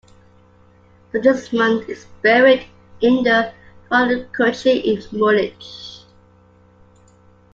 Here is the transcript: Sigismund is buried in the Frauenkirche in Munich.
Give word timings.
Sigismund 1.11 1.87
is 1.87 2.05
buried 2.23 2.65
in 3.01 3.23
the 3.23 3.53
Frauenkirche 3.87 4.83
in 4.83 4.99
Munich. 5.19 5.63